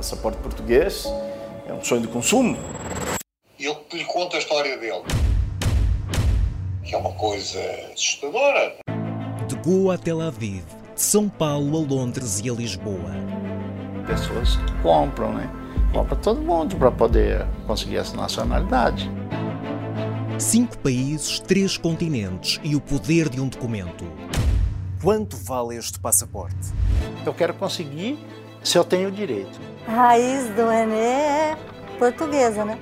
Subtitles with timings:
[0.00, 1.04] passaporte português
[1.66, 2.56] é um sonho de consumo.
[3.58, 5.02] Eu lhe conto a história dele,
[6.82, 7.60] que é uma coisa
[7.92, 8.76] assustadora.
[9.46, 13.12] De Goa a Tel Aviv, de São Paulo a Londres e a Lisboa.
[14.06, 15.50] Pessoas compram, né?
[15.92, 19.10] Compra todo mundo para poder conseguir essa nacionalidade.
[20.38, 24.06] Cinco países, três continentes e o poder de um documento.
[25.02, 26.72] Quanto vale este passaporte?
[27.26, 28.18] Eu quero conseguir
[28.62, 29.60] se eu tenho direito.
[29.86, 31.58] A raiz do Renê é
[31.98, 32.78] portuguesa, né?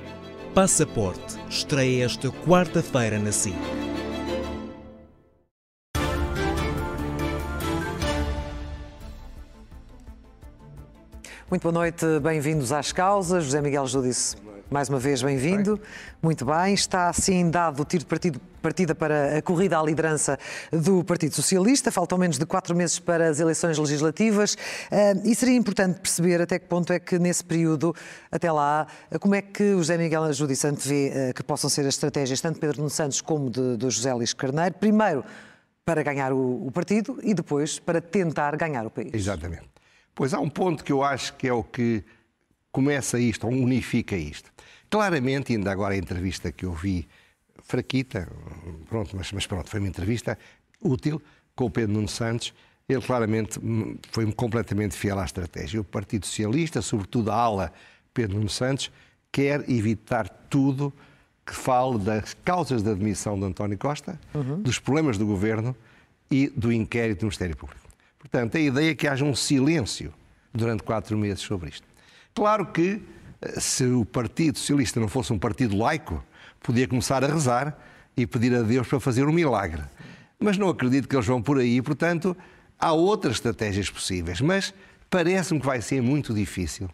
[0.53, 3.55] Passaporte estreia esta quarta-feira na SIC.
[11.49, 13.45] Muito boa noite, bem-vindos às causas.
[13.45, 14.35] José Miguel Judice,
[14.69, 15.79] mais uma vez bem-vindo.
[16.21, 20.37] Muito bem, está assim dado o tiro de partido, partida para a corrida à liderança
[20.71, 21.91] do Partido Socialista.
[21.91, 26.59] Faltam menos de quatro meses para as eleições legislativas uh, e seria importante perceber até
[26.59, 27.95] que ponto é que nesse período,
[28.31, 28.85] até lá,
[29.19, 32.55] como é que o José Miguel Judice vê uh, que possam ser as estratégias tanto
[32.55, 34.75] de Pedro Nuno Santos como de, de José Luís Carneiro.
[34.75, 35.23] Primeiro,
[35.83, 39.11] para ganhar o, o partido e depois para tentar ganhar o país.
[39.13, 39.67] Exatamente.
[40.13, 42.03] Pois há um ponto que eu acho que é o que
[42.71, 44.51] começa isto, ou unifica isto.
[44.89, 47.07] Claramente, ainda agora a entrevista que eu vi,
[47.63, 48.27] fraquita,
[48.87, 50.37] pronto, mas, mas pronto, foi uma entrevista
[50.81, 51.21] útil
[51.55, 52.53] com o Pedro Nuno Santos,
[52.87, 53.59] ele claramente
[54.11, 55.79] foi completamente fiel à estratégia.
[55.79, 57.73] O Partido Socialista, sobretudo a ala
[58.13, 58.91] Pedro Nuno Santos,
[59.31, 60.91] quer evitar tudo
[61.45, 64.61] que fale das causas da admissão de António Costa, uhum.
[64.61, 65.75] dos problemas do governo
[66.29, 67.87] e do inquérito do Ministério Público.
[68.17, 70.13] Portanto, a ideia é que haja um silêncio
[70.53, 71.87] durante quatro meses sobre isto.
[72.33, 73.01] Claro que,
[73.57, 76.23] se o Partido Socialista não fosse um partido laico,
[76.61, 77.77] podia começar a rezar
[78.15, 79.83] e pedir a Deus para fazer um milagre.
[80.39, 82.35] Mas não acredito que eles vão por aí, portanto,
[82.77, 84.41] há outras estratégias possíveis.
[84.41, 84.73] Mas
[85.09, 86.89] parece-me que vai ser muito difícil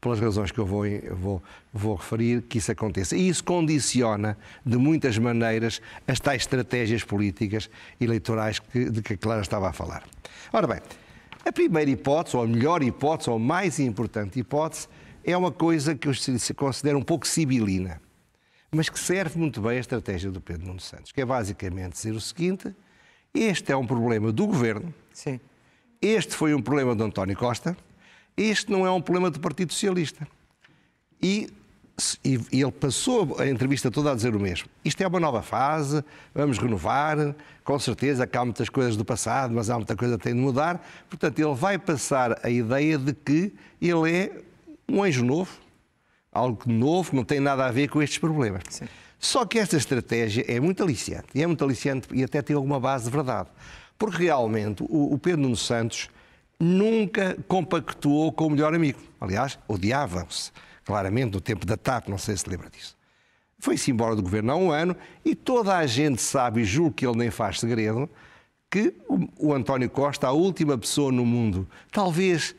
[0.00, 3.14] pelas razões que eu vou, vou, vou referir, que isso aconteça.
[3.14, 7.68] E isso condiciona, de muitas maneiras, as tais estratégias políticas
[8.00, 10.02] eleitorais que, de que a Clara estava a falar.
[10.52, 10.80] Ora bem,
[11.44, 14.88] a primeira hipótese, ou a melhor hipótese, ou a mais importante hipótese,
[15.24, 16.12] é uma coisa que eu
[16.56, 18.00] considero um pouco sibilina,
[18.70, 22.12] mas que serve muito bem a estratégia do Pedro Nuno Santos, que é basicamente dizer
[22.12, 22.74] o seguinte:
[23.34, 25.40] este é um problema do governo, Sim.
[26.00, 27.76] este foi um problema de António Costa
[28.36, 30.26] este não é um problema do Partido Socialista.
[31.22, 31.50] E,
[32.24, 34.68] e, e, ele passou a entrevista toda a dizer o mesmo.
[34.82, 36.02] Isto é uma nova fase,
[36.34, 40.24] vamos renovar, com certeza que há muitas coisas do passado, mas há muita coisa que
[40.24, 40.82] tem de mudar.
[41.08, 44.42] Portanto, ele vai passar a ideia de que ele é
[44.90, 45.50] um anjo novo,
[46.32, 48.62] algo novo, que não tem nada a ver com estes problemas.
[48.68, 48.86] Sim.
[49.18, 52.80] Só que esta estratégia é muito aliciante, e é muito aliciante e até tem alguma
[52.80, 53.48] base de verdade.
[53.98, 56.08] Porque realmente o, o Pedro Nuno Santos
[56.58, 58.98] nunca compactuou com o melhor amigo.
[59.20, 60.50] Aliás, odiavam-se,
[60.84, 62.96] claramente, no tempo da TAP, não sei se lembra disso.
[63.58, 67.06] Foi-se embora do governo há um ano e toda a gente sabe, e julgo que
[67.06, 68.08] ele nem faz segredo,
[68.70, 68.94] que
[69.38, 72.54] o, António Costa, a última pessoa no mundo, talvez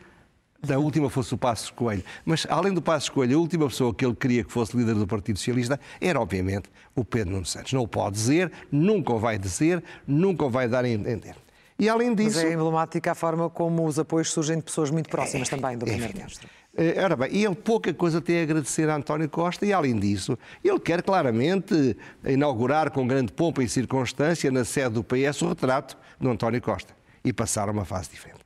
[0.62, 4.06] da última fosse o Passos Coelho, mas além do Passos Coelho, a última pessoa que
[4.06, 7.74] ele queria que fosse líder do Partido Socialista era, obviamente, o Pedro Nuno Santos.
[7.74, 11.36] Não o pode dizer, nunca o vai dizer, nunca o vai dar a entender.
[11.80, 12.38] E além disso.
[12.38, 15.76] Mas é emblemática a forma como os apoios surgem de pessoas muito próximas é, também
[15.76, 16.48] do Primeiro-Ministro.
[16.78, 20.00] É, ora bem, e ele pouca coisa tem a agradecer a António Costa e, além
[20.00, 25.50] disso, ele quer claramente inaugurar com grande pompa e circunstância na sede do PS o
[25.50, 26.94] retrato do António Costa
[27.26, 28.41] e passar a uma fase diferente.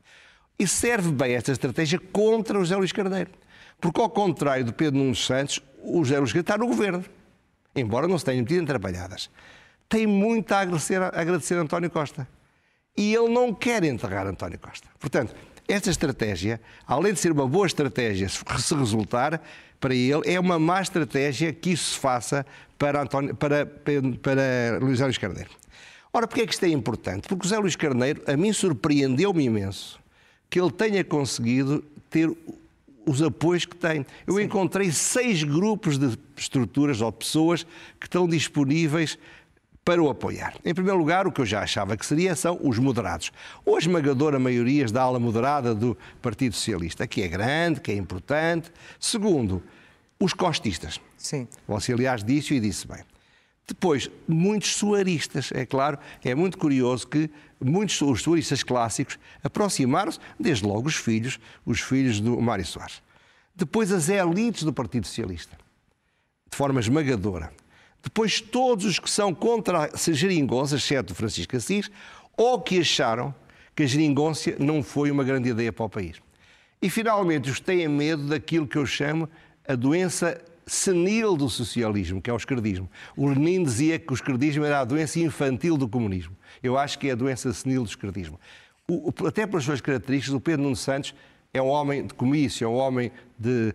[0.57, 3.31] E serve bem esta estratégia contra o José Luís Carneiro.
[3.79, 7.03] Porque, ao contrário do Pedro Nunes Santos, o José Luís Carneiro está no governo,
[7.75, 9.29] embora não se tenha metido em atrapalhadas.
[9.89, 12.27] Tem muito a agradecer a, agradecer a António Costa
[12.97, 14.87] e ele não quer enterrar António Costa.
[14.97, 15.35] Portanto,
[15.67, 19.41] esta estratégia, além de ser uma boa estratégia, se resultar
[19.79, 22.45] para ele, é uma má estratégia que isso se faça
[22.77, 25.49] para, António, para, para Luís Carlos Carneiro.
[26.13, 27.27] Ora, porquê é que isto é importante?
[27.27, 29.99] Porque o José Luís Carneiro, a mim surpreendeu-me imenso
[30.55, 32.33] que ele tenha conseguido ter
[33.05, 34.05] os apoios que tem.
[34.25, 34.43] Eu Sim.
[34.43, 37.65] encontrei seis grupos de estruturas ou pessoas
[37.99, 39.19] que estão disponíveis
[39.83, 40.55] para o apoiar.
[40.63, 43.33] Em primeiro lugar, o que eu já achava que seria são os moderados,
[43.65, 47.95] ou a esmagadora maioria da ala moderada do Partido Socialista, que é grande, que é
[47.95, 48.71] importante.
[48.97, 49.61] Segundo,
[50.17, 51.01] os costistas.
[51.17, 51.49] Sim.
[51.67, 53.03] Você, aliás, disse e disse bem.
[53.67, 55.51] Depois, muitos suaristas.
[55.51, 57.29] É claro, é muito curioso que
[57.59, 63.01] muitos os suaristas clássicos aproximaram-se, desde logo os filhos, os filhos do Mário Soares.
[63.55, 65.57] Depois, as elites do Partido Socialista,
[66.49, 67.51] de forma esmagadora.
[68.03, 71.89] Depois, todos os que são contra a geringonça, exceto Francisco Assis,
[72.37, 73.33] ou que acharam
[73.75, 76.21] que a geringonça não foi uma grande ideia para o país.
[76.81, 79.27] E, finalmente, os que têm medo daquilo que eu chamo
[79.67, 82.89] a doença senil do socialismo, que é o esquerdismo.
[83.15, 86.35] O Lenin dizia que o esquerdismo era a doença infantil do comunismo.
[86.63, 88.39] Eu acho que é a doença senil do esquerdismo.
[88.87, 91.13] O, até pelas suas características, o Pedro Nuno Santos
[91.53, 93.73] é um homem de comício, é um homem de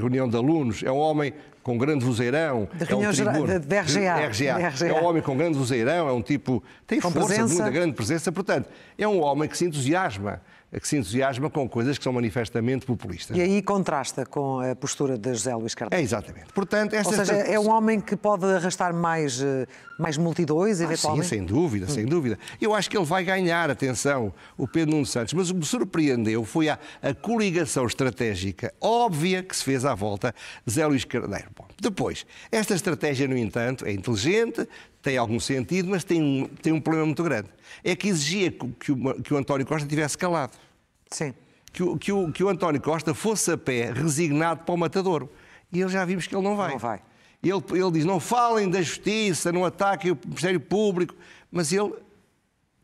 [0.00, 1.32] reunião de alunos, é um homem
[1.62, 2.68] com grande vozeirão.
[2.74, 4.28] De é um reunião tribuno, de, de RGA.
[4.28, 4.86] de RGA.
[4.88, 6.62] É um homem com grande vozeirão, é um tipo.
[6.86, 7.54] tem Com força, presença.
[7.54, 8.32] muita grande presença.
[8.32, 8.68] Portanto,
[8.98, 10.42] é um homem que se entusiasma,
[10.80, 13.36] que se entusiasma com coisas que são manifestamente populistas.
[13.36, 16.02] E aí contrasta com a postura de José Luís É Carneiro.
[16.04, 16.46] exatamente.
[16.54, 19.66] Portanto, Ou esta seja, estra- é um homem que pode arrastar mais, eh,
[19.98, 21.26] mais multidões, Ah, sim, eventualmente.
[21.28, 22.38] sem dúvida, sem dúvida.
[22.60, 25.34] Eu acho que ele vai ganhar, atenção, o Pedro Nuno Santos.
[25.34, 29.94] Mas o que me surpreendeu foi a, a coligação estratégica óbvia que se fez à
[29.94, 30.34] volta
[30.66, 31.48] de Zé Luís Carneiro.
[31.56, 34.66] Bom, depois, esta estratégia, no entanto, é inteligente,
[35.02, 37.48] tem algum sentido, mas tem um, tem um problema muito grande.
[37.84, 40.52] É que exigia que, o- que o, António Costa tivesse calado.
[41.10, 41.34] Sim.
[41.72, 45.30] Que o, que, o, que o António Costa fosse a pé, resignado para o matadouro.
[45.72, 46.72] E ele já vimos que ele não vai.
[46.72, 47.00] Não vai.
[47.42, 51.14] Ele, ele diz: não falem da justiça, não ataquem o Ministério Público.
[51.50, 51.92] Mas ele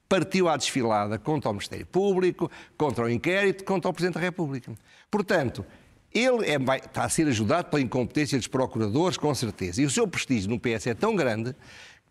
[0.08, 4.72] partiu à desfilada contra o Ministério Público, contra o inquérito, contra o Presidente da República.
[5.10, 5.64] Portanto,
[6.12, 9.82] ele é- vai- está a ser ajudado pela incompetência dos procuradores, com certeza.
[9.82, 11.54] E o seu prestígio no PS é tão grande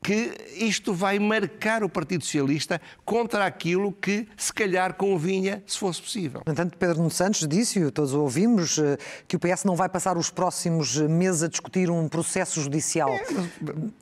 [0.07, 6.01] que isto vai marcar o Partido Socialista contra aquilo que se calhar convinha se fosse
[6.01, 6.41] possível.
[6.45, 9.89] No entanto, Pedro Nuno Santos disse, e todos ouvimos, eh, que o PS não vai
[9.89, 13.09] passar os próximos eh, meses a discutir um processo judicial.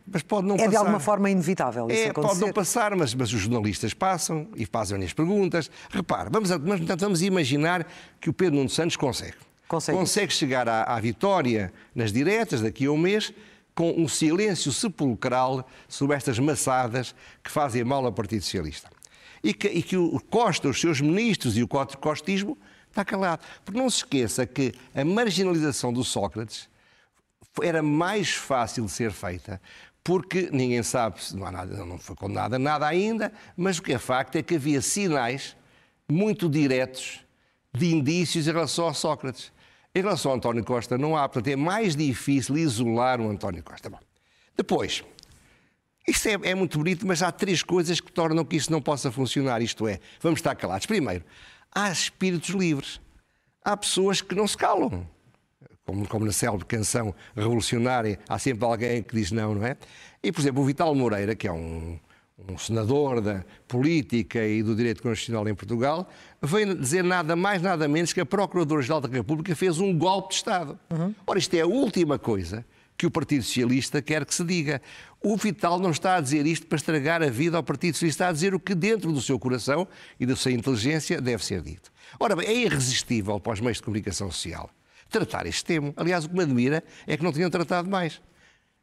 [0.05, 0.69] Mas pode não É passar.
[0.69, 2.45] de alguma forma inevitável isso É, pode acontecer.
[2.45, 5.71] não passar, mas, mas os jornalistas passam e fazem as perguntas.
[5.89, 7.83] Repare, vamos, mas, portanto, vamos imaginar
[8.21, 9.33] que o Pedro Nuno Santos consegue.
[9.67, 10.31] Consegue.
[10.31, 13.33] chegar à, à vitória nas diretas daqui a um mês
[13.75, 17.13] com um silêncio sepulcral sobre estas maçadas
[17.43, 18.89] que fazem mal ao Partido Socialista.
[19.43, 22.57] E que, e que o Costa, os seus ministros e o costismo
[22.89, 23.45] está calado.
[23.63, 26.69] Porque não se esqueça que a marginalização do Sócrates
[27.61, 29.61] era mais fácil de ser feita,
[30.03, 33.93] porque ninguém sabe, não, há nada, não foi condenado a nada ainda, mas o que
[33.93, 35.55] é facto é que havia sinais
[36.09, 37.19] muito diretos
[37.73, 39.51] de indícios em relação a Sócrates.
[39.95, 43.89] Em relação ao António Costa não há, portanto é mais difícil isolar o António Costa.
[43.89, 43.99] Bom,
[44.57, 45.05] depois,
[46.05, 49.09] isto é, é muito bonito, mas há três coisas que tornam que isto não possa
[49.09, 49.61] funcionar.
[49.61, 50.85] Isto é, vamos estar calados.
[50.85, 51.23] Primeiro,
[51.73, 52.99] há espíritos livres.
[53.63, 55.07] Há pessoas que não se calam.
[55.85, 59.77] Como, como na célebre canção revolucionária, há sempre alguém que diz não, não é?
[60.21, 61.97] E, por exemplo, o Vital Moreira, que é um,
[62.37, 66.09] um senador da política e do direito constitucional em Portugal,
[66.41, 70.35] veio dizer nada mais, nada menos que a Procuradora-Geral da República fez um golpe de
[70.35, 70.79] Estado.
[71.25, 72.65] Ora, isto é a última coisa
[72.97, 74.81] que o Partido Socialista quer que se diga.
[75.21, 78.29] O Vital não está a dizer isto para estragar a vida ao Partido Socialista, está
[78.29, 79.87] a dizer o que dentro do seu coração
[80.19, 81.91] e da sua inteligência deve ser dito.
[82.19, 84.69] Ora bem, é irresistível para os meios de comunicação social
[85.09, 85.93] tratar este tema.
[85.95, 88.21] Aliás, o que me admira é que não tinham tratado mais.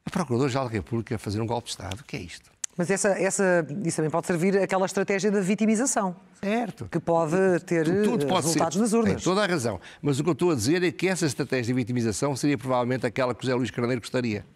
[0.05, 2.50] A Procuradora-Geral da República a fazer um golpe de Estado, o que é isto?
[2.76, 6.88] Mas essa, essa, isso também pode servir aquela estratégia da vitimização, Certo.
[6.90, 7.36] que pode
[7.66, 8.80] ter Tudo eh, pode resultados ser.
[8.80, 9.14] nas urnas.
[9.16, 9.78] Tem toda a razão.
[10.00, 13.04] Mas o que eu estou a dizer é que essa estratégia de vitimização seria provavelmente
[13.06, 14.46] aquela que o José Luís Carneiro gostaria.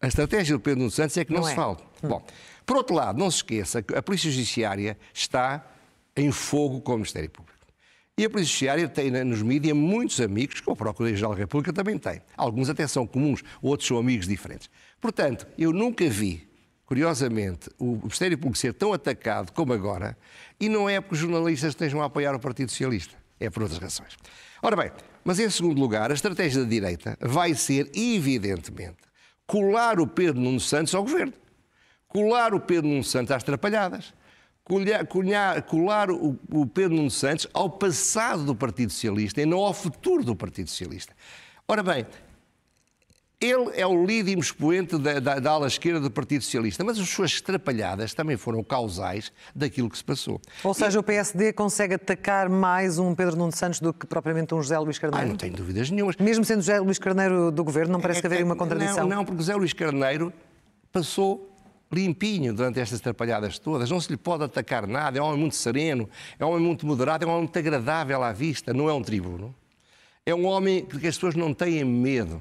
[0.00, 1.56] A estratégia do Pedro Nuno Santos é que não, Não se é.
[1.56, 1.76] fale.
[2.02, 2.22] Bom,
[2.66, 5.64] por outro lado, não se esqueça que a Polícia Judiciária está
[6.14, 7.56] em fogo com o Ministério Público.
[8.18, 11.96] E a Polícia Judiciária tem nos mídias muitos amigos, que o Procurador-Geral da República também
[11.96, 12.20] tem.
[12.36, 14.68] Alguns até são comuns, outros são amigos diferentes.
[15.00, 16.46] Portanto, eu nunca vi,
[16.92, 20.14] curiosamente, o Ministério Público ser tão atacado como agora,
[20.60, 23.80] e não é porque os jornalistas estejam a apoiar o Partido Socialista, é por outras
[23.80, 24.14] razões.
[24.62, 24.92] Ora bem,
[25.24, 28.98] mas em segundo lugar, a estratégia da direita vai ser, evidentemente,
[29.46, 31.32] colar o Pedro Nuno Santos ao governo
[32.12, 34.12] colar o Pedro Nuno Santos às trapalhadas,
[35.66, 40.22] colar o, o Pedro Nuno Santos ao passado do Partido Socialista e não ao futuro
[40.22, 41.16] do Partido Socialista.
[41.66, 42.06] Ora bem,
[43.44, 47.08] ele é o líder expoente da, da, da ala esquerda do Partido Socialista, mas as
[47.08, 50.40] suas trapalhadas também foram causais daquilo que se passou.
[50.62, 54.62] Ou seja, o PSD consegue atacar mais um Pedro Nuno Santos do que propriamente um
[54.62, 55.28] José Luís Ah, Carneiro?
[55.28, 56.14] não tenho dúvidas nenhumas.
[56.16, 58.58] Mesmo sendo José Luís Carneiro do governo, não parece que É- haver aí uma é-
[58.58, 59.08] contradição?
[59.08, 60.32] Não, não, porque José Luís Carneiro
[60.92, 61.48] passou
[61.90, 63.90] limpinho durante estas atrapalhadas todas.
[63.90, 65.18] Não se lhe pode atacar nada.
[65.18, 66.08] É um homem muito sereno,
[66.38, 68.72] é um homem muito moderado, é um homem muito agradável à vista.
[68.72, 69.54] Não é um tribuno.
[70.24, 72.40] É um homem que as pessoas não têm medo.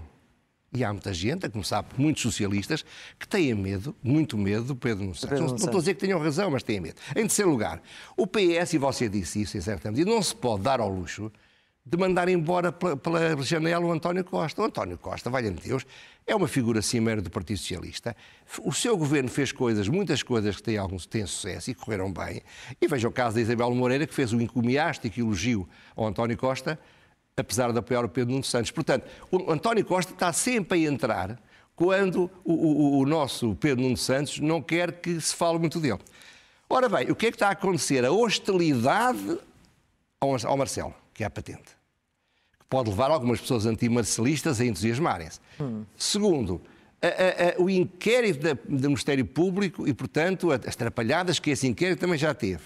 [0.73, 2.85] E há muita gente, a começar por muitos socialistas,
[3.19, 5.29] que têm medo, muito medo do Pedro Santos.
[5.29, 6.95] Pedro Não, não estou a dizer que tenham razão, mas têm medo.
[7.11, 7.81] Em terceiro lugar,
[8.15, 11.29] o PS, e você disse isso em certa medida, não se pode dar ao luxo
[11.85, 14.61] de mandar embora pela, pela janela o António Costa.
[14.61, 15.85] O António Costa, valha-me Deus,
[16.25, 18.15] é uma figura cimeira do Partido Socialista.
[18.63, 22.41] O seu governo fez coisas, muitas coisas que têm, algum, têm sucesso e correram bem.
[22.79, 26.79] E veja o caso da Isabel Moreira, que fez um encomiástico elogio ao António Costa,
[27.35, 28.71] apesar de apoiar o Pedro Nuno Santos.
[28.71, 31.41] Portanto, o António Costa está sempre a entrar
[31.75, 35.99] quando o, o, o nosso Pedro Nuno Santos não quer que se fale muito dele.
[36.69, 38.05] Ora bem, o que é que está a acontecer?
[38.05, 39.39] A hostilidade
[40.19, 41.75] ao, ao Marcelo, que é a patente,
[42.59, 45.39] que pode levar algumas pessoas antimarcelistas a entusiasmarem-se.
[45.59, 45.83] Hum.
[45.97, 46.61] Segundo,
[47.01, 51.99] a, a, a, o inquérito do Ministério Público e, portanto, as trapalhadas que esse inquérito
[51.99, 52.63] também já teve.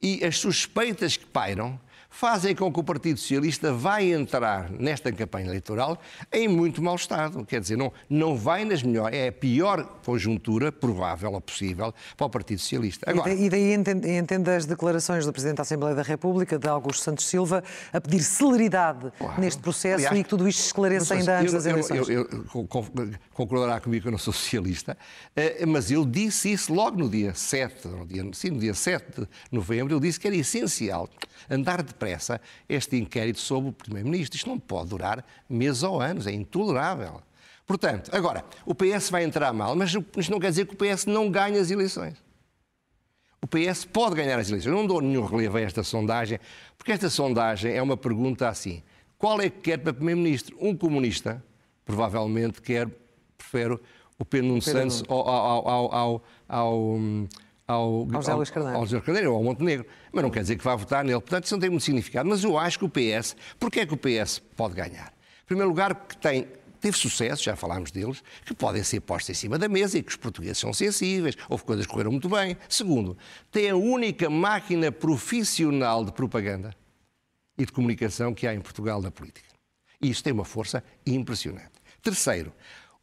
[0.00, 1.78] E as suspeitas que pairam
[2.12, 5.98] fazem com que o Partido Socialista vai entrar nesta campanha eleitoral
[6.30, 7.44] em muito mau estado.
[7.44, 12.26] Quer dizer, não, não vai nas melhores, é a pior conjuntura provável ou possível para
[12.26, 13.10] o Partido Socialista.
[13.10, 17.26] Agora, e daí entende as declarações do Presidente da Assembleia da República, de Augusto Santos
[17.26, 19.40] Silva, a pedir celeridade claro.
[19.40, 22.08] neste processo Aliás, e que tudo isto esclareça ainda antes das eleições.
[22.08, 22.68] Eu, eu, eu,
[23.32, 24.98] concordará comigo que eu não sou socialista,
[25.34, 29.22] eh, mas ele disse isso logo no dia 7, no dia, sim, no dia 7
[29.22, 31.08] de novembro, ele disse que era essencial
[31.50, 34.36] andar depressa este inquérito sobre o Primeiro-Ministro.
[34.36, 37.22] Isto não pode durar meses ou anos, é intolerável.
[37.66, 41.06] Portanto, agora, o PS vai entrar mal, mas isto não quer dizer que o PS
[41.06, 42.16] não ganhe as eleições.
[43.40, 44.72] O PS pode ganhar as eleições.
[44.72, 46.38] Eu não dou nenhum relevo a esta sondagem,
[46.78, 48.82] porque esta sondagem é uma pergunta assim:
[49.18, 50.56] qual é que quer para Primeiro-Ministro?
[50.60, 51.42] Um comunista
[51.84, 52.88] provavelmente quer,
[53.36, 53.78] prefere
[54.18, 56.98] o Pedro Nuno Santos ao, ao, ao, ao,
[57.66, 58.78] ao ao, José Luís Carneiro.
[58.78, 59.86] Ao José Carneiro ou ao Montenegro.
[60.12, 61.20] Mas não quer dizer que vá votar nele.
[61.20, 62.28] Portanto, isso não tem muito significado.
[62.28, 65.12] Mas eu acho que o PS, porque é que o PS pode ganhar?
[65.42, 66.46] Em primeiro lugar, que tem
[66.82, 70.10] teve sucesso, já falámos deles, que podem ser postos em cima da mesa e que
[70.10, 72.56] os portugueses são sensíveis, houve coisas que correram muito bem.
[72.68, 73.16] Segundo,
[73.52, 76.74] tem a única máquina profissional de propaganda
[77.56, 79.48] e de comunicação que há em Portugal na política.
[80.00, 81.70] E isso tem uma força impressionante.
[82.02, 82.52] Terceiro,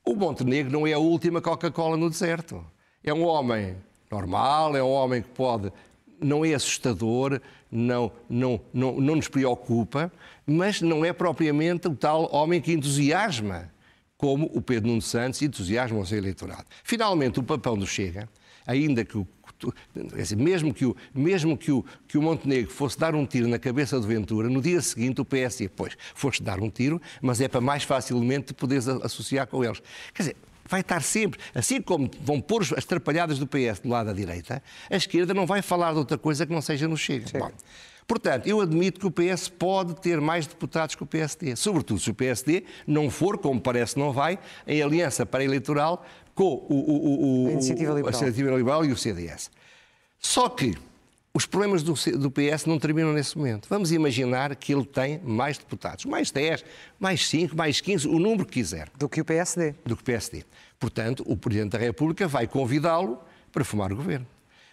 [0.05, 2.65] o Montenegro não é a última Coca-Cola no deserto.
[3.01, 3.77] É um homem
[4.09, 5.71] normal, é um homem que pode,
[6.19, 7.39] não é assustador,
[7.71, 10.11] não, não, não, não nos preocupa,
[10.45, 13.71] mas não é propriamente o tal homem que entusiasma,
[14.17, 16.65] como o Pedro Nuno Santos entusiasma o seu eleitorado.
[16.83, 18.27] Finalmente, o papel do Chega,
[18.65, 19.27] ainda que o
[20.37, 23.99] mesmo que o, mesmo que o, que o Montenegro fosse dar um tiro na cabeça
[23.99, 27.59] do Ventura, no dia seguinte o PS, pois, foste dar um tiro, mas é para
[27.59, 29.81] mais facilmente poderes associar com eles.
[30.13, 30.35] Quer dizer,
[30.69, 34.61] vai estar sempre, assim como vão pôr as trapalhadas do PS do lado da direita,
[34.89, 37.25] a esquerda não vai falar de outra coisa que não seja no Chega.
[37.37, 37.51] Bom,
[38.07, 42.11] portanto, eu admito que o PS pode ter mais deputados que o PSD, sobretudo se
[42.11, 47.47] o PSD não for, como parece não vai, em aliança para-eleitoral com o, o, o,
[47.47, 48.05] a, Iniciativa Liberal.
[48.05, 49.49] a Iniciativa Liberal e o CDS.
[50.19, 50.75] Só que
[51.39, 53.65] os problemas do, do, PS não terminam nesse momento.
[53.69, 56.65] Vamos imaginar que ele tem mais deputados, mais 10,
[56.99, 58.89] mais 5, mais 15, o número que quiser.
[58.97, 59.73] Do que o PSD.
[59.85, 60.43] Do que o PSD.
[60.77, 63.17] Portanto, o Presidente da República vai convidá-lo
[63.53, 64.27] para formar o governo.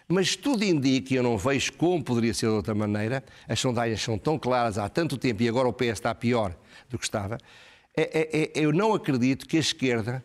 [0.09, 4.01] Mas tudo indica, e eu não vejo como poderia ser de outra maneira, as sondagens
[4.01, 6.53] são tão claras há tanto tempo e agora o PS está pior
[6.89, 7.37] do que estava,
[7.95, 10.21] é, é, é, eu não acredito que a esquerda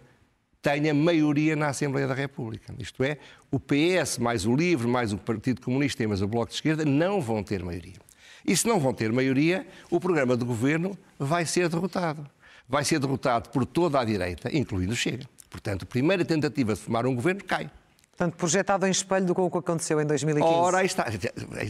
[0.62, 2.73] tenha maioria na Assembleia da República.
[2.78, 3.19] Isto é,
[3.50, 6.85] o PS, mais o LIVRE, mais o Partido Comunista e mais o Bloco de Esquerda
[6.85, 8.00] não vão ter maioria.
[8.47, 12.25] E se não vão ter maioria, o programa de governo vai ser derrotado.
[12.69, 15.26] Vai ser derrotado por toda a direita, incluindo o Chega.
[15.50, 17.71] Portanto, a primeira tentativa de formar um governo cai.
[18.11, 20.54] Portanto, projetado em espelho do que aconteceu em 2015.
[20.54, 21.07] Ora, aí está.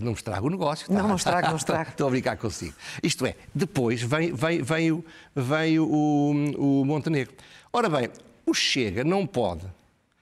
[0.00, 0.84] Não me estraga o negócio.
[0.84, 0.94] Está.
[0.94, 1.90] Não, não estraga, não estraga.
[1.90, 2.74] Estou a brincar consigo.
[3.02, 5.86] Isto é, depois vem, vem, vem, o, vem o,
[6.58, 7.32] o Montenegro.
[7.72, 8.10] Ora bem,
[8.46, 9.66] o Chega não pode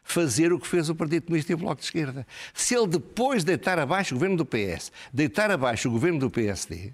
[0.03, 2.27] fazer o que fez o Partido Comunista e o Bloco de Esquerda.
[2.53, 6.93] Se ele depois deitar abaixo o governo do PS, deitar abaixo o governo do PSD,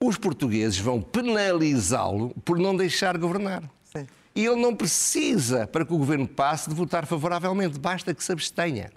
[0.00, 3.62] os portugueses vão penalizá-lo por não deixar governar.
[3.84, 4.06] Sim.
[4.34, 8.30] E ele não precisa, para que o governo passe, de votar favoravelmente, basta que se
[8.30, 8.92] abstenha.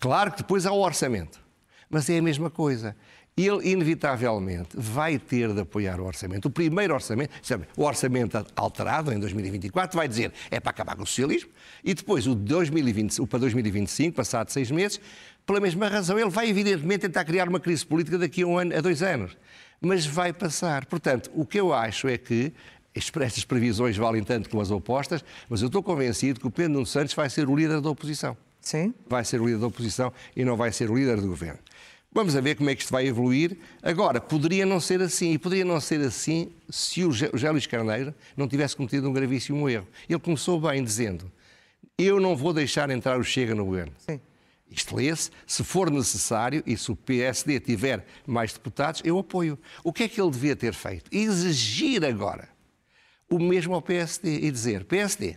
[0.00, 1.40] Claro que depois há o orçamento,
[1.90, 2.96] mas é a mesma coisa
[3.36, 6.46] ele inevitavelmente vai ter de apoiar o orçamento.
[6.46, 11.02] O primeiro orçamento, sabe, o orçamento alterado em 2024 vai dizer é para acabar com
[11.02, 11.50] o socialismo
[11.82, 15.00] e depois o, 2020, o para 2025, passado seis meses,
[15.46, 18.76] pela mesma razão, ele vai evidentemente tentar criar uma crise política daqui a um ano,
[18.76, 19.36] a dois anos,
[19.80, 20.84] mas vai passar.
[20.86, 22.52] Portanto, o que eu acho é que
[22.94, 26.86] estas previsões valem tanto como as opostas, mas eu estou convencido que o Pedro Nuno
[26.86, 28.36] Santos vai ser o líder da oposição.
[28.60, 28.94] Sim.
[29.08, 31.58] Vai ser o líder da oposição e não vai ser o líder do governo.
[32.14, 33.56] Vamos a ver como é que isto vai evoluir.
[33.82, 38.14] Agora, poderia não ser assim, e poderia não ser assim se o José Luís Carneiro
[38.36, 39.88] não tivesse cometido um gravíssimo erro.
[40.08, 41.32] Ele começou bem dizendo:
[41.96, 43.92] Eu não vou deixar entrar o Chega no governo.
[43.98, 44.20] Sim.
[44.70, 49.58] Isto lê-se, se for necessário e se o PSD tiver mais deputados, eu apoio.
[49.84, 51.10] O que é que ele devia ter feito?
[51.12, 52.48] Exigir agora
[53.30, 55.36] o mesmo ao PSD e dizer: PSD,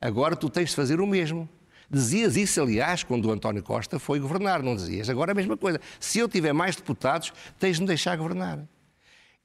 [0.00, 1.48] agora tu tens de fazer o mesmo.
[1.90, 5.08] Dizias isso, aliás, quando o António Costa foi governar, não dizias?
[5.08, 5.80] Agora a mesma coisa.
[6.00, 8.66] Se eu tiver mais deputados, tens de me deixar governar.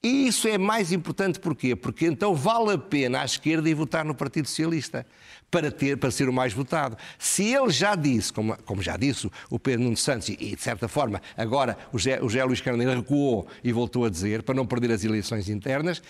[0.02, 1.76] E isso é mais importante porquê?
[1.76, 5.06] Porque então vale a pena à esquerda ir votar no Partido Socialista
[5.48, 6.96] para, ter, para ser o mais votado.
[7.16, 10.88] Se ele já disse, como, como já disse o Pedro Nuno Santos, e, de certa
[10.88, 14.66] forma agora o José, o José Luís Carneiro recuou e voltou a dizer, para não
[14.66, 16.02] perder as eleições internas,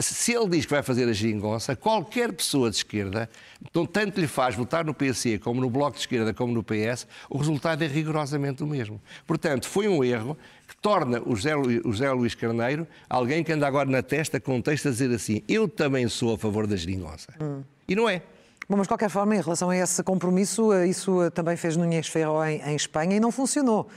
[0.00, 3.30] se ele diz que vai fazer a geringonça, qualquer pessoa de esquerda,
[3.62, 7.06] então, tanto lhe faz votar no PC, como no Bloco de Esquerda, como no PS,
[7.30, 9.00] o resultado é rigorosamente o mesmo.
[9.26, 10.36] Portanto, foi um erro
[10.66, 14.56] que torna o José, o José Luís Carneiro alguém que anda agora na testa com
[14.56, 17.32] um texto a dizer assim: Eu também sou a favor da geringonça.
[17.40, 17.62] Hum.
[17.86, 18.22] E não é.
[18.68, 22.42] Bom, mas de qualquer forma, em relação a esse compromisso, isso também fez Nunes Ferro
[22.44, 23.88] em, em Espanha e não funcionou.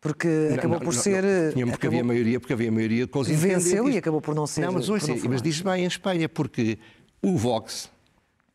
[0.00, 1.24] Porque acabou não, por não, ser.
[1.24, 1.88] Não, porque acabou...
[1.88, 4.60] havia maioria, porque havia maioria com os Venceu e acabou por não ser.
[4.60, 6.78] Não, mas, ouça, não mas diz bem em Espanha, porque
[7.20, 7.90] o Vox,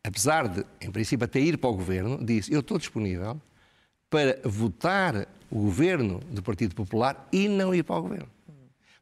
[0.03, 3.41] apesar de, em princípio, até ir para o governo, disse: Eu estou disponível
[4.09, 8.29] para votar o governo do Partido Popular e não ir para o governo.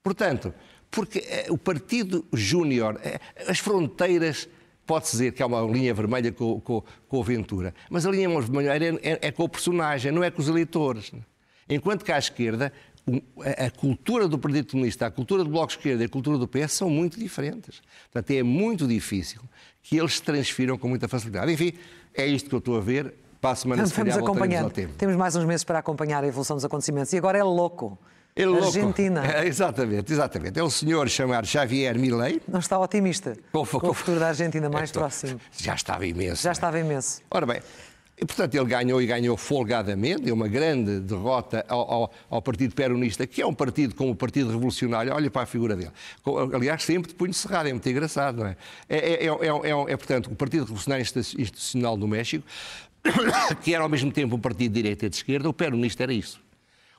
[0.01, 0.53] Portanto,
[0.89, 4.49] porque eh, o Partido Júnior, eh, as fronteiras
[4.85, 8.27] pode-se dizer que há uma linha vermelha com, com, com o Ventura, mas a linha
[8.41, 11.11] vermelha é, é, é, com o personagem, não é com os eleitores.
[11.71, 12.71] Enquanto que à esquerda,
[13.57, 16.47] a cultura do Partido Comunista, a cultura do Bloco de Esquerda e a cultura do
[16.47, 17.81] PS são muito diferentes.
[18.11, 19.41] Portanto, é muito difícil
[19.81, 21.51] que eles se transfiram com muita facilidade.
[21.51, 21.73] Enfim,
[22.13, 23.13] é isto que eu estou a ver.
[23.39, 24.71] Para a semana se Vamos acompanhando.
[24.71, 27.11] Temos mais uns meses para acompanhar a evolução dos acontecimentos.
[27.11, 27.97] E agora é louco.
[28.35, 28.65] É louco.
[28.65, 29.23] Argentina.
[29.25, 30.59] É, exatamente, exatamente.
[30.59, 32.39] É um senhor chamado Xavier Milei.
[32.47, 35.39] Não está otimista com, com o futuro da Argentina mais próximo.
[35.57, 36.43] Já estava imenso.
[36.43, 37.21] Já estava imenso.
[37.31, 37.61] Ora bem,
[38.21, 42.75] e, portanto, ele ganhou e ganhou folgadamente, é uma grande derrota ao, ao, ao, Partido
[42.75, 45.91] Peronista, que é um partido como o Partido Revolucionário, olha para a figura dele.
[46.53, 48.57] Aliás, sempre de punho cerrado, é muito engraçado, não é?
[48.87, 52.45] É, é, é, é, é portanto, o Partido Revolucionário Institucional do México,
[53.63, 56.13] que era ao mesmo tempo um partido de direita e de esquerda, o peronista era
[56.13, 56.39] isso.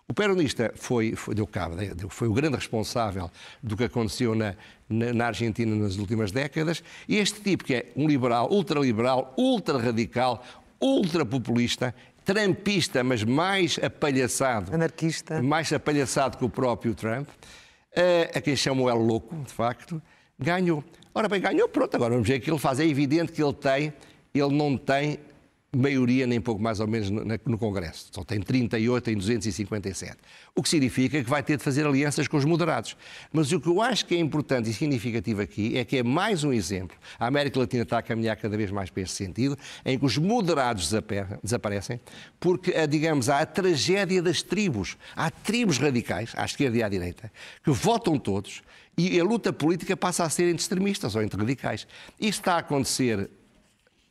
[0.08, 1.76] O peronista foi, foi, deu cabo,
[2.08, 3.30] foi o grande responsável
[3.62, 4.54] do que aconteceu na,
[4.88, 10.44] na, na, Argentina nas últimas décadas, e este tipo que é um liberal, ultraliberal, ultra-radical,
[10.82, 14.74] ultrapopulista, trampista, mas mais apalhaçado.
[14.74, 15.40] Anarquista.
[15.40, 17.28] Mais apalhaçado que o próprio Trump,
[18.34, 20.02] a quem chamam El Louco, de facto,
[20.38, 20.82] ganhou.
[21.14, 22.80] Ora bem, ganhou, pronto, agora vamos ver o que ele faz.
[22.80, 23.92] É evidente que ele tem,
[24.34, 25.18] ele não tem
[25.74, 28.08] maioria nem pouco mais ou menos no, Congresso.
[28.12, 30.18] Só tem 38 em 257.
[30.54, 32.94] O que significa que vai ter de fazer alianças com os moderados.
[33.32, 36.44] Mas o que eu acho que é importante e significativo aqui é que é mais
[36.44, 36.96] um exemplo.
[37.18, 40.18] A América Latina está a caminhar cada vez mais para esse sentido, em que os
[40.18, 40.92] moderados
[41.42, 41.98] desaparecem,
[42.38, 44.98] porque, eh, digamos, há a tragédia das tribos.
[45.16, 47.32] Há tribos radicais, à esquerda e à direita,
[47.64, 48.62] que votam todos
[48.96, 51.86] e a luta política passa a ser entre extremistas ou entre radicais.
[52.20, 53.30] Isto está a acontecer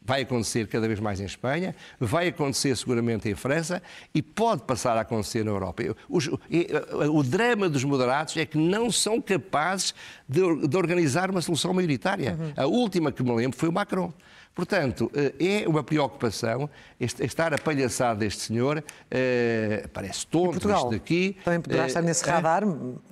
[0.04, 3.82] Vai acontecer cada vez mais em Espanha, vai acontecer seguramente em França
[4.14, 5.84] e pode passar a acontecer na Europa.
[6.10, 9.94] o drama dos moderados é que não são capazes
[10.28, 12.36] de, de organizar uma solução maioritária.
[12.40, 12.54] Uhum.
[12.58, 14.12] A última que me lembro foi o Macron.
[14.54, 21.38] Portanto, eh, é uma preocupação estar apalhaçado deste senhor, eh, parece tonto Portugal, isto daqui.
[21.44, 22.64] Também poderá estar nesse eh, radar.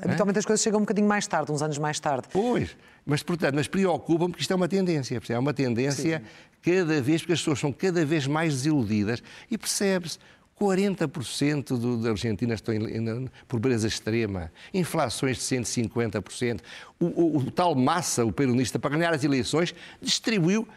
[0.01, 2.27] Habitualmente as coisas chegam um bocadinho mais tarde, uns anos mais tarde.
[2.31, 2.75] Pois,
[3.05, 6.25] mas portanto, mas preocupam porque isto é uma tendência, é uma tendência Sim.
[6.61, 10.19] Cada vez, porque as pessoas são cada vez mais desiludidas e percebe-se
[10.59, 16.59] 40% do, da Argentina estão em, em, pobreza extrema, inflações de 150%.
[16.99, 20.67] O, o, o, tal Massa, o peronista, para ganhar as eleições, distribuiu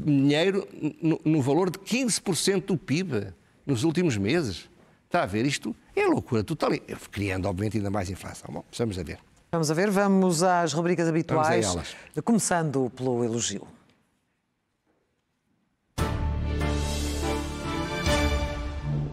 [0.00, 0.66] dinheiro
[1.00, 3.32] no, no valor de 15% do PIB
[3.66, 4.68] nos últimos meses.
[5.04, 5.46] Está a ver?
[5.46, 6.70] Isto é loucura total,
[7.10, 8.50] criando, obviamente, ainda mais inflação.
[8.52, 9.18] Bom, vamos a ver.
[9.50, 11.74] Vamos a ver, vamos às rubricas habituais,
[12.22, 13.66] começando pelo elogio.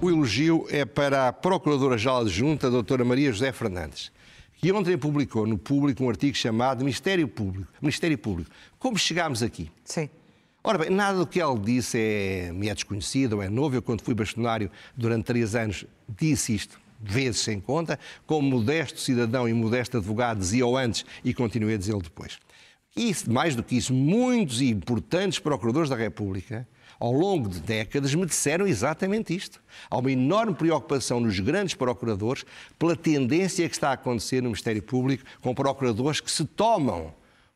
[0.06, 4.12] O elogio é para a Procuradora-Geral Adjunta, a doutora Maria José Fernandes,
[4.54, 7.74] que ontem publicou no Público um artigo chamado Ministério Público.
[7.82, 8.52] Ministério Público.
[8.78, 9.72] Como chegámos aqui?
[9.84, 10.08] Sim.
[10.63, 13.78] Ora bem, nada do que ela disse é, me é desconhecido ou é novo.
[13.78, 19.50] Eu, quando fui bastonário durante três anos, disse isto vezes sem conta, como modesto cidadão
[19.50, 22.38] e modesto advogado dizia-o antes e continuei a dizê-lo depois.
[22.96, 26.68] E, mais do que isso, muitos e importantes procuradores da República,
[26.99, 29.62] ao longo de décadas, me disseram exatamente isto.
[29.89, 32.45] Há uma enorme preocupação nos grandes procuradores
[32.79, 37.13] pela tendência que está a acontecer no Ministério Público com procuradores que se tomam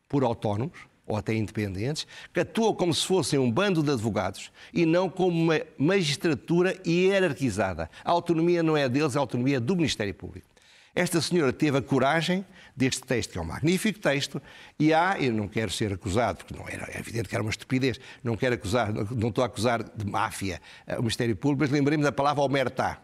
[0.08, 4.86] por autónomos, ou até independentes, que atuam como se fossem um bando de advogados e
[4.86, 7.90] não como uma magistratura hierarquizada.
[8.06, 10.48] A autonomia não é deles, a autonomia é do Ministério Público.
[10.94, 12.46] Esta senhora teve a coragem
[12.80, 14.42] deste texto, que é um magnífico texto,
[14.80, 17.52] e há, eu não quero ser acusado, porque não era, é evidente que era uma
[17.52, 21.72] estupidez, não quero acusar, não estou a acusar de máfia eh, o Ministério Público, mas
[21.72, 23.02] lembremos da palavra omertá.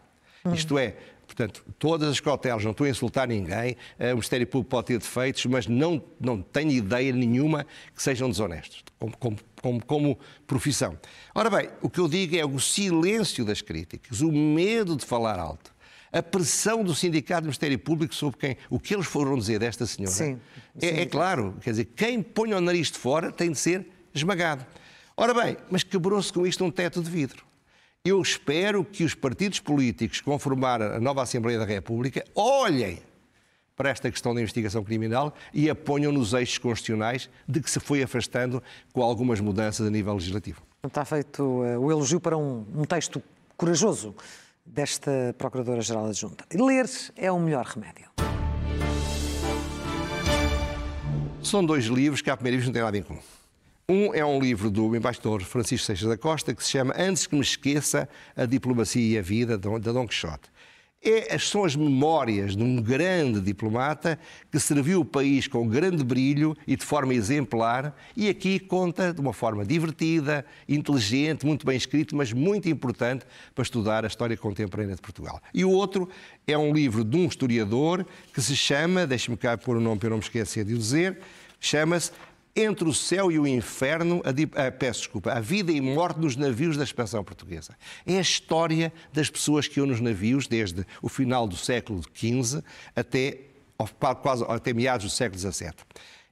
[0.54, 0.94] Isto é,
[1.26, 4.98] Portanto, todas as cautelas, não estou a insultar ninguém, eh, o Ministério Público pode ter
[4.98, 10.96] defeitos, mas não, não tenho ideia nenhuma que sejam desonestos, como, como, como, como, profissão.
[11.34, 15.40] Ora bem, o que eu digo é o silêncio das críticas, o medo de falar
[15.40, 15.74] alto,
[16.16, 19.86] a pressão do Sindicato do Ministério Público sobre quem, o que eles foram dizer desta
[19.86, 20.14] senhora.
[20.14, 20.40] Sim,
[20.78, 20.86] sim.
[20.86, 24.64] É, é claro, quer dizer, quem põe o nariz de fora tem de ser esmagado.
[25.14, 27.44] Ora bem, mas quebrou-se com isto um teto de vidro.
[28.04, 33.00] Eu espero que os partidos políticos que vão formar a nova Assembleia da República olhem
[33.74, 37.78] para esta questão da investigação criminal e a ponham nos eixos constitucionais de que se
[37.78, 40.62] foi afastando com algumas mudanças a nível legislativo.
[40.86, 43.22] Está feito uh, o elogio para um, um texto
[43.56, 44.14] corajoso
[44.66, 46.44] desta Procuradora-Geral Adjunta.
[46.52, 48.10] Ler é o melhor remédio.
[51.42, 53.20] São dois livros que, à primeira vista, não têm nada em comum.
[53.88, 57.36] Um é um livro do embaixador Francisco Seixas da Costa que se chama Antes que
[57.36, 60.50] me esqueça a diplomacia e a vida da Dom Quixote.
[61.08, 64.18] É, são as memórias de um grande diplomata
[64.50, 69.20] que serviu o país com grande brilho e de forma exemplar, e aqui conta de
[69.20, 74.96] uma forma divertida, inteligente, muito bem escrito, mas muito importante para estudar a história contemporânea
[74.96, 75.40] de Portugal.
[75.54, 76.08] E o outro
[76.44, 80.08] é um livro de um historiador que se chama, deixe-me cá pôr o nome para
[80.08, 81.20] eu não me esquecer de o dizer,
[81.60, 82.10] chama-se
[82.56, 86.36] entre o céu e o inferno, a, a, peço desculpa, a vida e morte nos
[86.36, 87.76] navios da expansão portuguesa.
[88.06, 92.62] É a história das pessoas que iam nos navios desde o final do século XV
[92.94, 93.40] até,
[94.22, 95.74] quase, até meados do século XVII.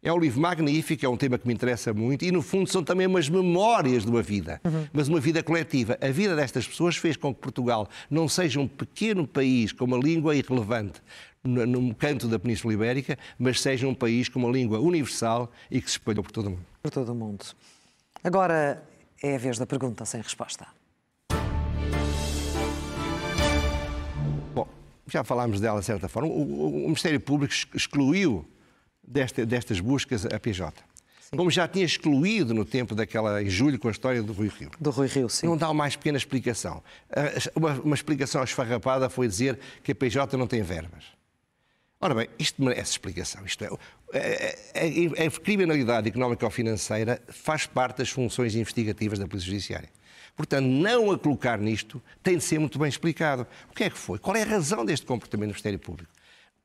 [0.06, 2.84] É um livro magnífico, é um tema que me interessa muito e, no fundo, são
[2.84, 4.86] também umas memórias de uma vida, uhum.
[4.92, 5.96] mas uma vida coletiva.
[5.98, 9.96] A vida destas pessoas fez com que Portugal não seja um pequeno país com uma
[9.96, 11.00] língua irrelevante
[11.42, 15.90] no canto da Península Ibérica, mas seja um país com uma língua universal e que
[15.90, 16.66] se espalhou por todo o mundo.
[16.82, 17.46] Por todo o mundo.
[18.22, 18.82] Agora
[19.22, 20.66] é a vez da pergunta sem resposta.
[24.54, 24.68] Bom,
[25.06, 26.28] já falámos dela de certa forma.
[26.28, 28.46] O, o Ministério Público excluiu
[29.06, 30.82] desta, destas buscas a PJ.
[31.20, 31.36] Sim.
[31.36, 34.70] Como já tinha excluído no tempo daquela, em julho, com a história do Rui Rio.
[34.80, 35.46] Do Rui Rio, sim.
[35.46, 36.82] Não dá uma mais pequena explicação.
[37.54, 41.04] Uma, uma explicação esfarrapada foi dizer que a PJ não tem verbas.
[42.00, 43.46] Ora bem, isto merece explicação.
[43.46, 43.68] Isto é,
[44.74, 49.88] a, a, a criminalidade económica ou financeira faz parte das funções investigativas da Polícia Judiciária.
[50.36, 53.46] Portanto, não a colocar nisto tem de ser muito bem explicado.
[53.70, 54.18] O que é que foi?
[54.18, 56.12] Qual é a razão deste comportamento do Ministério Público?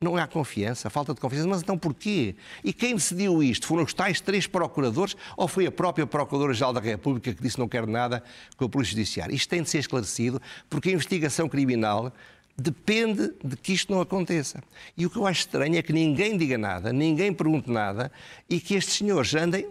[0.02, 1.46] Não há confiança, falta de confiança.
[1.46, 2.34] Mas então porquê?
[2.64, 3.66] E quem decidiu isto?
[3.66, 7.68] Foram os tais três procuradores ou foi a própria Procuradora-Geral da República que disse não
[7.68, 8.24] quer nada
[8.56, 9.34] com a Polícia Judiciária?
[9.34, 12.10] Isto tem de ser esclarecido porque a investigação criminal
[12.56, 14.62] depende de que isto não aconteça.
[14.96, 18.10] E o que eu acho estranho é que ninguém diga nada, ninguém pergunte nada
[18.48, 19.68] e que estes senhores andem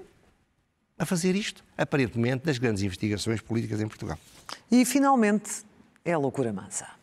[0.99, 4.19] a fazer isto, aparentemente, das grandes investigações políticas em Portugal.
[4.69, 5.63] E, finalmente,
[6.05, 6.98] é a loucura mansa.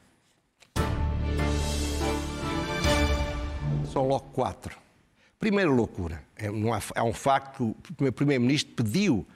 [3.97, 4.77] São logo quatro.
[5.39, 6.23] Primeira loucura.
[6.37, 6.49] É,
[6.95, 9.27] é um facto que o Primeiro-Ministro pediu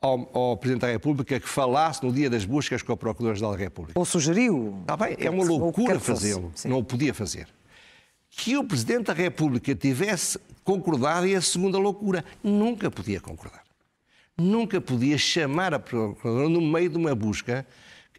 [0.00, 3.58] ao, ao, Presidente da República que falasse no dia das buscas com o Procurador-Geral da
[3.58, 3.98] República.
[3.98, 4.78] Ou sugeriu.
[4.82, 6.52] Está bem, é uma loucura fazê-lo.
[6.66, 7.48] Não o podia fazer.
[8.30, 12.24] Que o Presidente da República tivesse concordado é a segunda loucura.
[12.44, 13.64] Nunca podia concordar.
[14.38, 17.66] Nunca podia chamar a Procuradora no meio de uma busca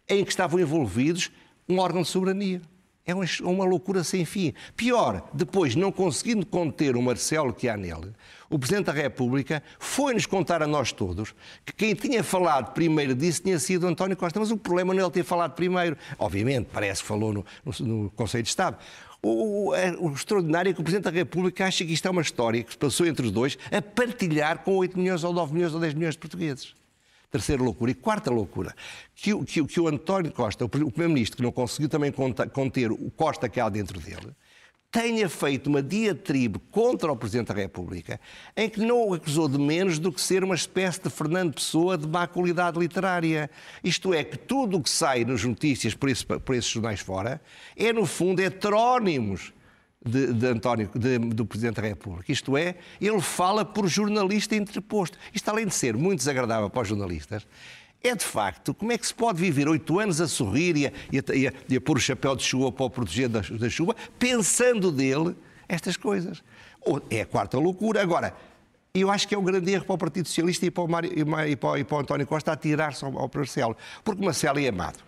[0.06, 1.30] em que estavam envolvidos
[1.66, 2.60] um órgão de soberania.
[3.04, 3.12] É
[3.42, 4.54] uma loucura sem fim.
[4.76, 8.12] Pior, depois, não conseguindo conter o Marcelo que há nele,
[8.48, 11.34] o Presidente da República foi-nos contar a nós todos
[11.66, 14.38] que quem tinha falado primeiro disso tinha sido António Costa.
[14.38, 15.96] Mas o problema não é ele ter falado primeiro.
[16.16, 18.78] Obviamente, parece que falou no, no, no Conselho de Estado.
[19.20, 22.10] O, o, é, o, extraordinário é que o Presidente da República acha que isto é
[22.10, 25.54] uma história que se passou entre os dois a partilhar com 8 milhões ou 9
[25.54, 26.81] milhões ou 10 milhões de portugueses.
[27.32, 27.90] Terceira loucura.
[27.90, 28.74] E quarta loucura,
[29.14, 33.48] que, que, que o António Costa, o Primeiro-Ministro, que não conseguiu também conter o Costa
[33.48, 34.36] que há dentro dele,
[34.90, 38.20] tenha feito uma diatribe contra o Presidente da República,
[38.54, 41.96] em que não o acusou de menos do que ser uma espécie de Fernando Pessoa
[41.96, 43.50] de má qualidade literária.
[43.82, 47.40] Isto é, que tudo o que sai nas notícias por, esse, por esses jornais fora
[47.74, 49.54] é, no fundo, heterónimos
[50.04, 52.30] de, de António, de, do Presidente da República.
[52.30, 55.18] Isto é, ele fala por jornalista interposto.
[55.32, 57.46] Isto, além de ser muito desagradável para os jornalistas,
[58.02, 60.92] é de facto como é que se pode viver oito anos a sorrir e a,
[61.12, 63.94] e, a, e, a, pôr o chapéu de chuva para o proteger da, da chuva,
[64.18, 65.36] pensando dele
[65.68, 66.42] estas coisas.
[67.08, 68.02] É a quarta loucura.
[68.02, 68.34] Agora,
[68.92, 71.10] eu acho que é um grande erro para o Partido Socialista e para o, Mário,
[71.14, 73.76] e para, e para o António Costa atirar-se ao, ao Marcelo.
[74.02, 74.98] Porque o Marcelo é amado.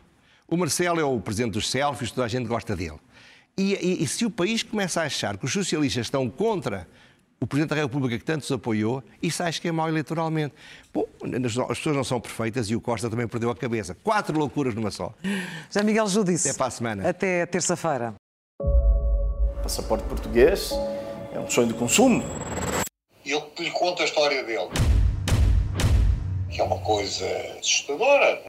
[0.46, 2.98] O Marcelo é o presidente dos selfies, toda a gente gosta dele.
[3.56, 6.88] E, e, e se o país começa a achar que os socialistas estão contra
[7.40, 10.54] o Presidente da República que tanto os apoiou, isso acho que é mau eleitoralmente.
[10.92, 11.06] Bom,
[11.68, 13.94] as pessoas não são perfeitas e o Costa também perdeu a cabeça.
[14.02, 15.14] Quatro loucuras numa só.
[15.68, 16.48] José Miguel Judice.
[16.48, 17.08] Até para a semana.
[17.08, 18.14] Até terça-feira.
[19.62, 20.70] Passaporte português
[21.32, 22.24] é um sonho de consumo.
[23.24, 24.68] E eu lhe conto a história dele.
[26.50, 27.26] Que é uma coisa
[27.58, 28.42] assustadora.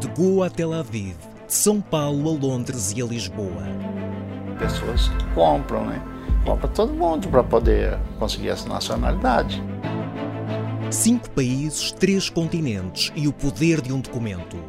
[0.00, 3.64] De Goa a Tel Aviv, de São Paulo a Londres e a Lisboa.
[4.60, 6.02] Pessoas compram, né?
[6.44, 9.62] Compra todo mundo para poder conseguir essa nacionalidade.
[10.90, 14.62] Cinco países, três continentes e o poder de um documento.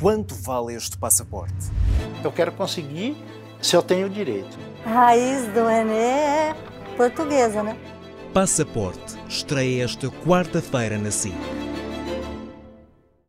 [0.00, 1.70] Quanto vale este passaporte?
[2.24, 3.16] Eu quero conseguir
[3.62, 4.58] se eu tenho direito.
[4.84, 6.56] A raiz do Renê é
[6.96, 7.76] portuguesa, né?
[8.34, 11.32] Passaporte estreia esta quarta-feira na SIC.